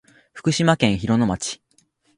[0.33, 1.61] 福島県広野町